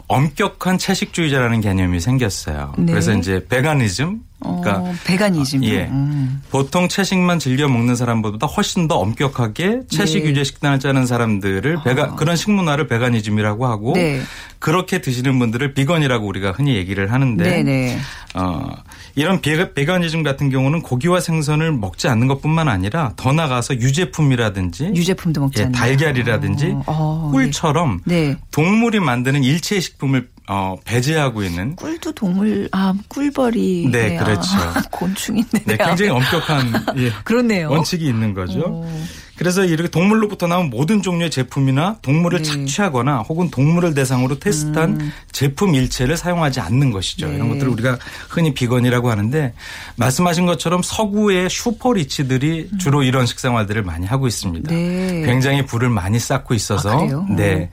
[0.09, 2.73] 엄격한 채식주의자라는 개념이 생겼어요.
[2.79, 2.93] 네.
[2.93, 5.65] 그래서 이제 veganism 그러니까 어, veganism.
[5.65, 5.87] 예.
[5.87, 6.43] 음.
[6.51, 10.31] 보통 채식만 즐겨 먹는 사람보다 훨씬 더 엄격하게 채식 네.
[10.31, 14.21] 유제 식단을 짜는 사람들을 베가 그런 식문화를 veganism이라고 하고 네.
[14.59, 17.99] 그렇게 드시는 분들을 비건이라고 우리가 흔히 얘기를 하는데 네네.
[18.35, 18.69] 어,
[19.15, 25.41] 이런 베가, 베가니즘 같은 경우는 고기와 생선을 먹지 않는 것뿐만 아니라 더 나가서 유제품이라든지 유제품도
[25.41, 25.73] 먹지 예?
[25.73, 28.37] 달걀이라든지 어, 어, 꿀처럼 네.
[28.51, 34.57] 동물이 만드는 일체 식품을 어, 배제하고 있는 꿀도 동물 아 꿀벌이 네, 그렇죠.
[34.91, 37.71] 곤충인데 네, 굉장히 엄격한 예, 그렇네요.
[37.71, 38.63] 원칙이 있는 거죠.
[38.67, 39.05] 어.
[39.37, 42.45] 그래서 이렇게 동물로부터 나온 모든 종류의 제품이나 동물을 네.
[42.45, 47.27] 착취하거나 혹은 동물을 대상으로 테스트한 제품 일체를 사용하지 않는 것이죠.
[47.27, 47.31] 음.
[47.31, 47.37] 네.
[47.37, 47.99] 이런 것들을 우리가
[48.31, 49.53] 흔히 비건이라고 하는데
[49.97, 54.73] 말씀하신 것처럼 서구의 슈퍼리치들이 주로 이런 식생활들을 많이 하고 있습니다.
[54.73, 55.23] 네.
[55.27, 57.27] 굉장히 불을 많이 쌓고 있어서 아?
[57.29, 57.71] 네.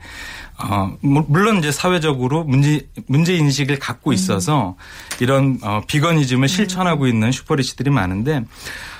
[0.58, 4.14] 어, 물- 물론 이제 사회적으로 문제, 문제 인식을 갖고 음.
[4.14, 4.76] 있어서
[5.20, 8.44] 이런 어, 비건이즘을 실천하고 있는 슈퍼리치들이 많은데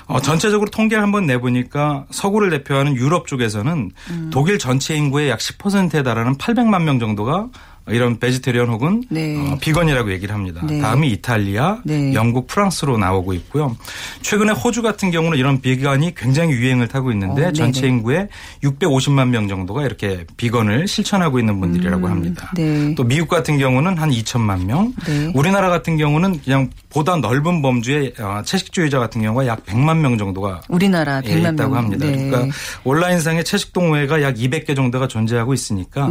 [0.07, 4.29] 어, 전체적으로 통계를 한번 내보니까 서구를 대표하는 유럽 쪽에서는 음.
[4.31, 7.47] 독일 전체 인구의 약 10%에 달하는 800만 명 정도가
[7.87, 9.37] 이런 베지테리언 혹은 네.
[9.37, 10.61] 어, 비건이라고 얘기를 합니다.
[10.67, 10.79] 네.
[10.81, 12.13] 다음이 이탈리아, 네.
[12.15, 13.75] 영국, 프랑스로 나오고 있고요.
[14.21, 17.87] 최근에 호주 같은 경우는 이런 비건이 굉장히 유행을 타고 있는데 어, 전체.
[17.87, 18.27] 인구의
[18.63, 22.51] 650만 명 정도가 이렇게 비건을 실천하고 있는 분들이라고 합니다.
[22.55, 22.95] 네.
[22.95, 25.31] 또 미국 같은 경우는 한 2천만 명, 네.
[25.35, 30.61] 우리나라 같은 경우는 그냥 보다 넓은 범주의 어, 채식주의자 같은 경우가 약 100만 명 정도가
[30.69, 31.83] 우리나라 예, 100만 있다고 명.
[31.83, 32.05] 합니다.
[32.07, 32.29] 네.
[32.29, 36.09] 그러니까 온라인상의 채식 동호회가 약 200개 정도가 존재하고 있으니까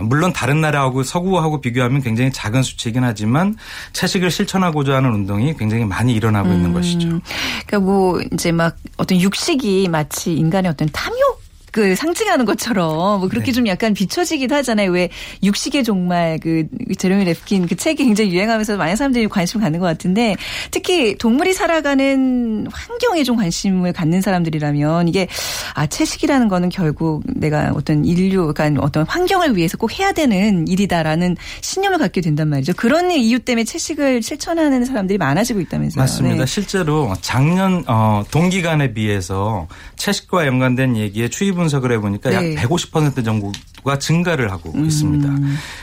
[0.00, 3.56] 물론 다른 나라하고 서구하고 비교하면 굉장히 작은 수치이긴 하지만
[3.92, 7.08] 채식을 실천하고자 하는 운동이 굉장히 많이 일어나고 있는 것이죠.
[7.08, 7.20] 음,
[7.66, 11.43] 그러니까 뭐 이제 막 어떤 육식이 마치 인간의 어떤 탐욕
[11.74, 13.52] 그 상징하는 것처럼 뭐 그렇게 네.
[13.52, 14.92] 좀 약간 비춰지기도 하잖아요.
[14.92, 15.08] 왜
[15.42, 20.36] 육식의 종말 그 제레미 랩킨 그 책이 굉장히 유행하면서 많은 사람들이 관심 갖는 것 같은데
[20.70, 25.26] 특히 동물이 살아가는 환경에 좀 관심을 갖는 사람들이라면 이게
[25.74, 31.36] 아 채식이라는 거는 결국 내가 어떤 인류 그러니까 어떤 환경을 위해서 꼭 해야 되는 일이다라는
[31.60, 32.74] 신념을 갖게 된단 말이죠.
[32.76, 36.00] 그런 이유 때문에 채식을 실천하는 사람들이 많아지고 있다면서요.
[36.00, 36.36] 맞습니다.
[36.36, 36.46] 네.
[36.46, 42.54] 실제로 작년 어, 동기간에 비해서 채식과 연관된 얘기에 추이 분석을 해보니까 네.
[42.56, 43.52] 약 150% 정도
[43.84, 45.28] 가 증가를 하고 있습니다.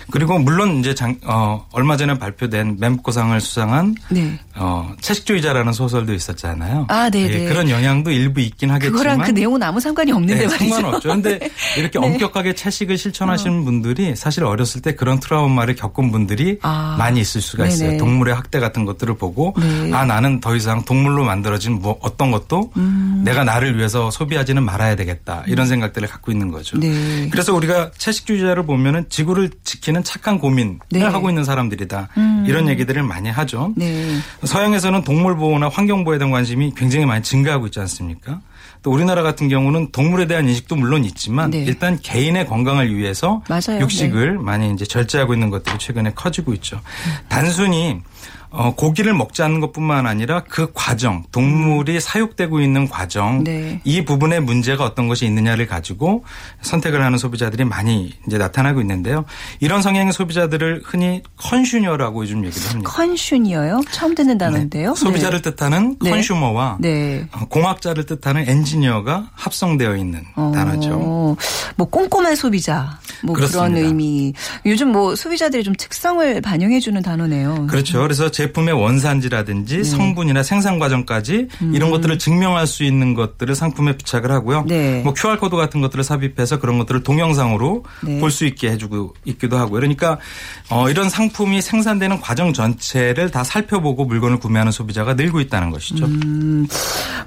[0.09, 4.39] 그리고 물론 이제 장, 어, 얼마 전에 발표된 멤버상을 수상한 네.
[4.55, 6.87] 어, 채식주의자라는 소설도 있었잖아요.
[6.89, 7.33] 아, 네네.
[7.33, 10.73] 예, 그런 영향도 일부 있긴 하겠지만 그거랑 그 내용은 아무 상관이 없는데 네, 말이죠.
[10.73, 11.09] 상관없죠.
[11.09, 11.39] 그런데
[11.77, 12.07] 이렇게 네.
[12.07, 16.95] 엄격하게 채식을 실천하시는 분들이 사실 어렸을 때 그런 트라우마를 겪은 분들이 아.
[16.97, 17.89] 많이 있을 수가 있어요.
[17.89, 17.97] 네네.
[17.97, 19.93] 동물의 학대 같은 것들을 보고 네.
[19.93, 23.21] 아 나는 더 이상 동물로 만들어진 뭐 어떤 것도 음.
[23.23, 26.79] 내가 나를 위해서 소비하지는 말아야 되겠다 이런 생각들을 갖고 있는 거죠.
[26.79, 27.29] 네.
[27.31, 31.01] 그래서 우리가 채식 주의자를 보면은 지구를 지키는 착한 고민을 네.
[31.01, 32.09] 하고 있는 사람들이다
[32.45, 33.73] 이런 얘기들을 많이 하죠.
[33.75, 34.17] 네.
[34.43, 38.41] 서양에서는 동물 보호나 환경 보호에 대한 관심이 굉장히 많이 증가하고 있지 않습니까?
[38.83, 41.59] 또 우리나라 같은 경우는 동물에 대한 인식도 물론 있지만 네.
[41.59, 43.61] 일단 개인의 건강을 위해서 맞아요.
[43.67, 43.79] 네.
[43.81, 46.81] 육식을 많이 이제 절제하고 있는 것들이 최근에 커지고 있죠.
[47.29, 48.01] 단순히
[48.51, 53.43] 어, 고기를 먹지 않는 것뿐만 아니라 그 과정, 동물이 사육되고 있는 과정, 음.
[53.45, 53.81] 네.
[53.85, 56.25] 이 부분에 문제가 어떤 것이 있느냐를 가지고
[56.61, 59.23] 선택을 하는 소비자들이 많이 이제 나타나고 있는데요.
[59.61, 62.91] 이런 성향의 소비자들을 흔히 컨슈녀라고 요즘 얘기를 합니다.
[62.91, 63.81] 컨슈니어요?
[63.91, 64.93] 처음 듣는 단어인데요.
[64.93, 64.99] 네.
[64.99, 66.09] 소비자를 뜻하는 네.
[66.09, 67.25] consumer와 네.
[67.31, 71.37] 어, 공학자를 뜻하는 엔지니어가 합성되어 있는 어, 단어죠.
[71.77, 73.87] 뭐 꼼꼼한 소비자 뭐 그런 그렇습니다.
[73.87, 74.33] 의미.
[74.65, 77.67] 요즘 뭐 소비자들이 좀 특성을 반영해 주는 단어네요.
[77.69, 78.01] 그렇죠.
[78.01, 79.83] 그래서 제품의 원산지라든지 네.
[79.83, 84.61] 성분이나 생산 과정까지 이런 것들을 증명할 수 있는 것들을 상품에 부착을 하고요.
[84.61, 84.67] 음.
[84.67, 85.01] 네.
[85.03, 88.19] 뭐 QR 코드 같은 것들을 삽입해서 그런 것들을 동영상으로 네.
[88.19, 89.71] 볼수 있게 해주고 있기도 하고.
[89.71, 90.17] 그러니까
[90.69, 96.05] 어, 이런 상품이 생산되는 과정 전체를 다 살펴보고 물건을 구매하는 소비자가 늘고 있다는 것이죠.
[96.05, 96.67] 음.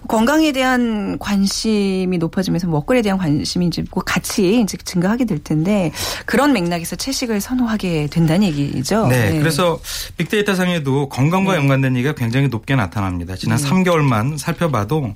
[0.09, 5.92] 건강에 대한 관심이 높아지면서 먹거리에 대한 관심이 이제 뭐 같이 이제 증가하게 될 텐데
[6.27, 9.07] 그런 맥락에서 채식을 선호하게 된다는 얘기죠.
[9.07, 9.79] 네, 그래서
[10.16, 11.58] 빅데이터 상에도 건강과 네.
[11.58, 13.36] 연관된 얘기가 굉장히 높게 나타납니다.
[13.36, 15.14] 지난 3개월만 살펴봐도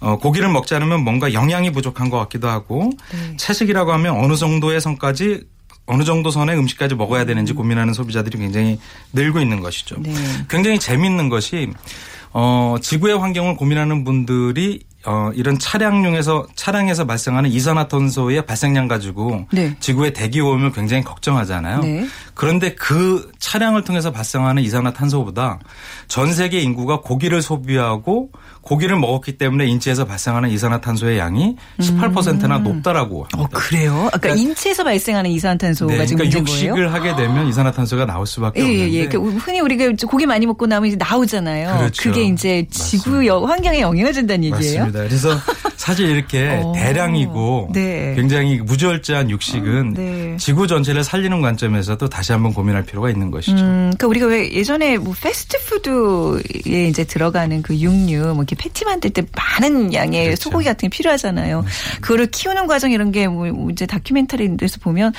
[0.00, 3.36] 어, 고기를 먹지 않으면 뭔가 영양이 부족한 것 같기도 하고 네.
[3.36, 5.44] 채식이라고 하면 어느 정도의 선까지
[5.86, 8.78] 어느 정도 선의 음식까지 먹어야 되는지 고민하는 소비자들이 굉장히
[9.12, 9.96] 늘고 있는 것이죠.
[10.00, 10.14] 네.
[10.48, 11.72] 굉장히 재밌는 것이
[12.32, 19.74] 어, 지구의 환경을 고민하는 분들이 어, 이런 차량용에서 차량에서 발생하는 이산화탄소의 발생량 가지고 네.
[19.80, 21.80] 지구의 대기 오염을 굉장히 걱정하잖아요.
[21.80, 22.06] 네.
[22.34, 25.58] 그런데 그 차량을 통해서 발생하는 이산화탄소보다
[26.08, 33.38] 전 세계 인구가 고기를 소비하고 고기를 먹었기 때문에 인체에서 발생하는 이산화탄소의 양이 18%나 높다라고 합니다.
[33.38, 34.10] 어, 그래요?
[34.12, 36.72] 아까 인체에서 발생하는 이산화탄소가 네, 지금 그러니까 문제인 거예요?
[36.74, 39.06] 육식을 하게 되면 이산화탄소가 나올 수밖에 예, 없는데 예, 예.
[39.08, 41.78] 그 흔히 우리가 고기 많이 먹고 나면 이제 나오잖아요.
[41.78, 42.12] 그렇죠.
[42.12, 44.80] 게 이제 지구 여- 환경에 영향을 준다는 얘기예요.
[44.84, 44.89] 맞습니다.
[44.92, 45.38] 그래서
[45.76, 46.72] 사실 이렇게 어.
[46.74, 48.14] 대량이고 네.
[48.14, 50.36] 굉장히 무절제한 육식은 네.
[50.38, 53.56] 지구 전체를 살리는 관점에서도 다시 한번 고민할 필요가 있는 것이죠.
[53.56, 59.10] 음, 그러니까 우리가 왜 예전에 뭐 패스트푸드에 이제 들어가는 그 육류, 뭐 이렇게 패티 만들
[59.10, 60.42] 때 많은 양의 그렇죠.
[60.42, 61.64] 소고기 같은 게 필요하잖아요.
[62.00, 65.12] 그거를 키우는 과정 이런 게 뭐 이제 다큐멘터리에서 보면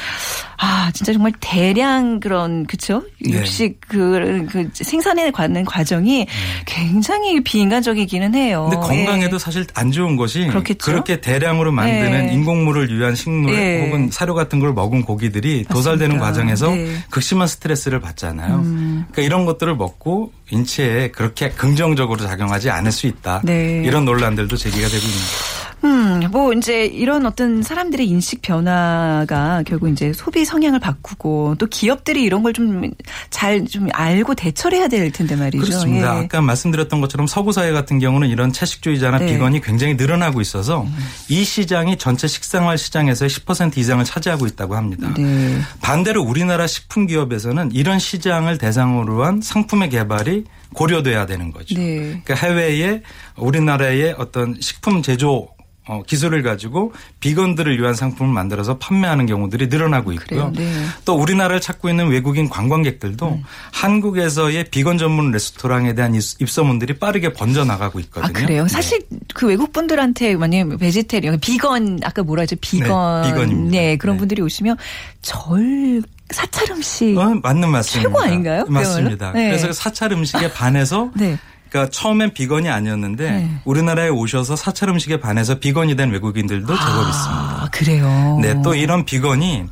[0.58, 3.34] 아 진짜 정말 대량 그런 그쵸 네.
[3.34, 6.28] 육식 그, 그 생산해 가는 과정이
[6.66, 8.68] 굉장히 비인간적이기는 해요.
[8.70, 9.40] 근데 건강에도 예.
[9.40, 10.92] 사실 안 좋은 것이 그렇겠죠?
[10.92, 12.34] 렇게 대량으로 만드는 네.
[12.34, 13.86] 인공물을 위한 식물 네.
[13.86, 16.26] 혹은 사료 같은 걸 먹은 고기들이 도살되는 맞습니다.
[16.26, 16.86] 과정에서 네.
[16.86, 17.04] 음.
[17.10, 18.62] 극심한 스트레스를 받잖아요.
[18.62, 23.42] 그러니까 이런 것들을 먹고 인체에 그렇게 긍정적으로 작용하지 않을 수 있다.
[23.44, 23.84] 네.
[23.86, 25.61] 이런 논란들도 제기가 되고 거죠.
[25.84, 32.24] 음, 뭐 이제 이런 어떤 사람들의 인식 변화가 결국 이제 소비 성향을 바꾸고 또 기업들이
[32.24, 35.64] 이런 걸 좀잘좀 알고 대처를 해야 될 텐데 말이죠.
[35.64, 36.20] 그렇습니다.
[36.20, 36.26] 예.
[36.26, 39.26] 아까 말씀드렸던 것처럼 서구 사회 같은 경우는 이런 채식주의자나 네.
[39.26, 39.28] 음.
[39.34, 40.86] 비건이 굉장히 늘어나고 있어서
[41.30, 45.14] 이 시장이 전체 식생활 시장에서의 10% 이상을 차지하고 있다고 합니다.
[45.18, 45.60] 네.
[45.82, 51.76] 반대로 우리나라 식품 기업에서는 이런 시장을 대상으로 한 상품의 개발이 고려돼야 되는 거죠.
[51.76, 52.22] 네.
[52.24, 53.02] 그러니까 해외에
[53.38, 55.50] 우리나라의 어떤 식품 제조
[55.92, 60.50] 어, 기술을 가지고 비건들을 위한 상품을 만들어서 판매하는 경우들이 늘어나고 있고요.
[60.56, 60.62] 네.
[60.64, 60.90] 음.
[61.04, 63.42] 또 우리나라를 찾고 있는 외국인 관광객들도
[63.74, 68.30] 한국에서의 비건 전문 레스토랑에 대한 입- 입소문들이 빠르게 번져 나가고 있거든요.
[68.30, 68.64] 아 그래요?
[68.64, 68.70] 네.
[68.70, 69.02] 사실
[69.34, 72.56] 그 외국 분들한테 만약 베지테리언, 비건 아까 뭐라 하죠?
[72.62, 73.72] 비건, 네, 비건입니다.
[73.78, 74.20] 네 그런 네.
[74.20, 74.78] 분들이 오시면
[75.22, 77.18] 절 사찰 음식.
[77.18, 78.10] 어, 맞는 말씀입니다.
[78.10, 78.66] 최고 아닌가요?
[78.70, 79.34] 맞습니다.
[79.34, 79.50] 네.
[79.50, 81.38] 그래서 사찰 음식에 반해서 네.
[81.72, 83.50] 그러니까 처음엔 비건이 아니었는데 네.
[83.64, 87.64] 우리나라에 오셔서 사찰 음식에 반해서 비건이 된 외국인들도 제법 있습니다.
[87.64, 88.40] 아 그래요.
[88.42, 89.66] 네, 또 이런 비건이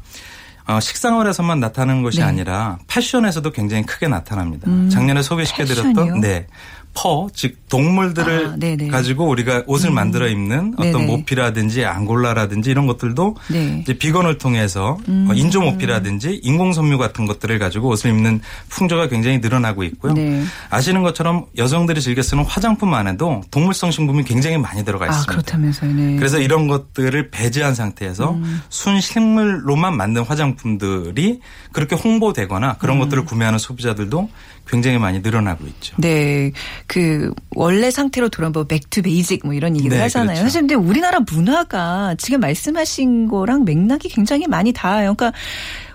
[0.67, 2.23] 어, 식생활에서만 나타나는 것이 네.
[2.23, 4.67] 아니라 패션에서도 굉장히 크게 나타납니다.
[4.89, 6.21] 작년에 소개시켜드렸던?
[6.21, 6.47] 네.
[6.93, 8.91] 퍼, 즉 동물들을 아.
[8.91, 11.05] 가지고 우리가 옷을 만들어 입는 어떤 네네.
[11.05, 13.79] 모피라든지 앙골라라든지 이런 것들도 네.
[13.81, 19.37] 이제 비건을 통해서 어, 인조 모피라든지 인공 섬유 같은 것들을 가지고 옷을 입는 풍조가 굉장히
[19.37, 20.13] 늘어나고 있고요.
[20.13, 20.43] 네.
[20.69, 25.31] 아시는 것처럼 여성들이 즐겨 쓰는 화장품 안에도 동물성 식품이 굉장히 많이 들어가 아 있습니다.
[25.31, 25.93] 그렇다면서요.
[25.93, 26.15] 네.
[26.17, 28.61] 그래서 이런 것들을 배제한 상태에서 음.
[28.69, 31.39] 순 식물로만 만든 화장품들이
[31.71, 33.01] 그렇게 홍보되거나 그런 음.
[33.01, 34.29] 것들을 구매하는 소비자들도
[34.69, 35.95] 굉장히 많이 늘어나고 있죠.
[35.97, 36.51] 네,
[36.89, 40.29] 그 원래 상태로 돌아온 뭐 back to basic 뭐 이런 얘기를 네, 하잖아요.
[40.29, 40.41] 그렇죠.
[40.41, 45.13] 사실 근데 우리나라 문화가 지금 말씀하신 거랑 맥락이 굉장히 많이 닿아요.
[45.13, 45.37] 그러니까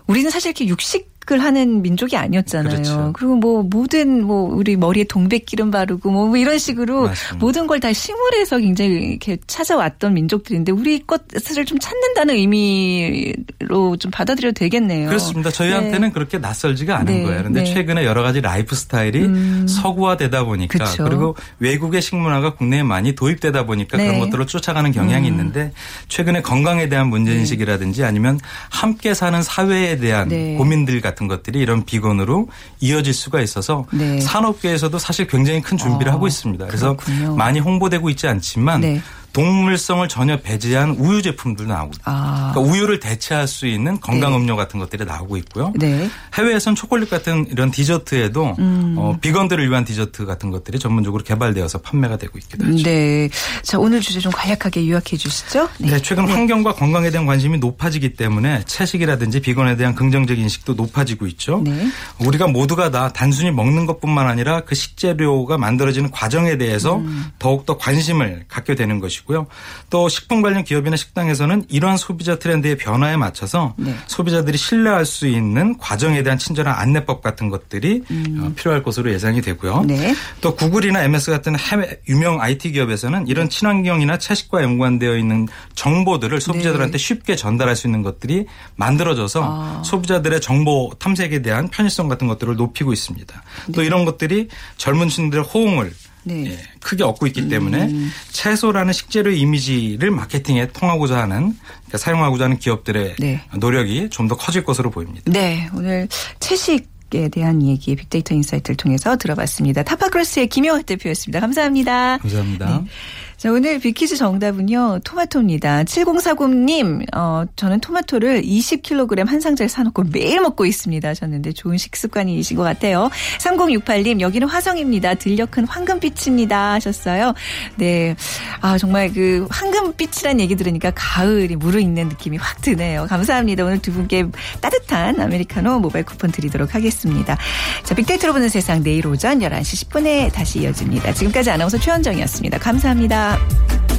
[0.06, 2.70] 우리는 사실 이렇게 육식 을 하는 민족이 아니었잖아요.
[2.74, 3.12] 그렇죠.
[3.14, 7.36] 그리고뭐 모든 뭐 우리 머리에 동백 기름 바르고 뭐 이런 식으로 맞습니다.
[7.44, 14.54] 모든 걸 다 식물에서 굉장히 이렇게 찾아왔던 민족들인데 우리 것을 좀 찾는다는 의미로 좀 받아들여도
[14.54, 15.08] 되겠네요.
[15.08, 15.50] 그렇습니다.
[15.50, 17.38] 저희한테는 그렇게 낯설지가 않은 네, 거예요.
[17.38, 17.70] 그런데 네.
[17.70, 17.74] 음.
[17.74, 19.28] 최근에 여러 가지 라이프 스타일이
[19.68, 21.04] 서구화되다 보니까 그쵸.
[21.04, 24.04] 그리고 외국의 식문화가 국내에 많이 도입되다 보니까 네.
[24.04, 24.06] 음.
[24.08, 25.72] 그런 것들을 쫓아가는 경향이 있는데
[26.08, 28.38] 최근에 건강에 대한 문제인식이라든지 아니면
[28.70, 30.54] 함께 사는 사회에 대한 네.
[30.56, 32.48] 고민들 같은 것들이 이런 비건으로
[32.80, 34.20] 이어질 수가 있어서 네.
[34.20, 36.66] 산업계에서도 사실 굉장히 큰 준비를 아, 하고 있습니다.
[36.66, 37.36] 그래서 그렇군요.
[37.36, 39.00] 많이 홍보되고 있지 않지만 네.
[39.34, 42.52] 동물성을 전혀 배제한 우유 제품도 나오고 아.
[42.54, 45.72] 그러니까 우유를 대체할 수 있는 건강 음료 같은 것들이 나오고 있고요.
[45.76, 46.08] 네.
[46.34, 48.94] 해외에선 초콜릿 같은 이런 디저트에도 음.
[48.96, 52.84] 어, 비건들을 위한 디저트 같은 것들이 전문적으로 개발되어서 판매가 되고 있기도 하죠.
[52.84, 53.28] 네.
[53.62, 55.68] 자, 오늘 주제 좀 간략하게 요약해 주시죠.
[55.78, 61.60] 네, 최근 환경과 건강에 대한 관심이 높아지기 때문에 채식이라든지 비건에 대한 긍정적인 인식도 높아지고 있죠.
[61.64, 61.88] 네.
[62.20, 67.32] 우리가 모두가 다 단순히 먹는 것뿐만 아니라 그 식재료가 만들어지는 과정에 대해서 음.
[67.40, 69.46] 더욱더 관심을 갖게 되는 것이고 요.
[69.88, 73.94] 또 식품 관련 기업이나 식당에서는 이러한 소비자 트렌드의 변화에 맞춰서 네.
[74.06, 78.02] 소비자들이 신뢰할 수 있는 과정에 대한 친절한 안내법 같은 것들이
[78.40, 79.80] 어, 필요할 것으로 예상이 되고요.
[79.80, 79.86] 음.
[79.86, 80.14] 네.
[80.40, 86.98] 또 구글이나 MS 같은 해외 유명 IT 기업에서는 이런 친환경이나 채식과 연관되어 있는 정보들을 소비자들한테
[86.98, 89.46] 쉽게 전달할 수 있는 것들이 만들어져서 네.
[89.48, 89.82] 아.
[89.84, 93.42] 소비자들의 정보 탐색에 대한 편의성 같은 것들을 높이고 있습니다.
[93.74, 95.92] 또 이런 것들이 젊은 층들의 호응을
[96.24, 96.46] 네.
[96.46, 97.88] 예, 크게 얻고 있기 때문에
[98.32, 103.40] 채소라는 식재료 이미지를 마케팅에 통하고자 하는 그러니까 사용하고자 하는 기업들의 네.
[103.56, 105.30] 노력이 좀 더 커질 것으로 보입니다.
[105.30, 106.08] 네, 오늘
[106.40, 109.84] 채식 에 대한 얘기 빅데이터 insight를 통해서 들어봤습니다.
[109.84, 111.38] 타파크로스의 김영학 대표였습니다.
[111.38, 112.18] 감사합니다.
[112.18, 112.80] 감사합니다.
[112.82, 112.90] 네.
[113.36, 115.84] 자, 오늘 비키즈 정답은요, 토마토입니다.
[115.84, 121.08] 7040님, 어, 저는 토마토를 20kg 한 상자에 사놓고 매일 먹고 있습니다.
[121.08, 123.10] 하셨는데 좋은 식습관이신 것 같아요.
[123.40, 125.14] 3068님, 여기는 화성입니다.
[125.14, 126.74] 들녘은 황금빛입니다.
[126.74, 127.34] 하셨어요.
[127.76, 128.14] 네.
[128.60, 133.06] 아, 정말 그 황금빛이란 얘기 들으니까 가을이 무르익는 느낌이 확 드네요.
[133.08, 133.64] 감사합니다.
[133.64, 134.26] 오늘 두 분께
[134.60, 137.36] 따뜻한 아메리카노 모바일 쿠폰 드리도록 하겠습니다.
[137.82, 141.12] 자, 빅데이터로 보는 세상 내일 오전 11시 10분에 다시 이어집니다.
[141.12, 142.58] 지금까지 아나운서 최현정이었습니다.
[142.58, 143.23] 감사합니다.
[143.24, 143.93] した。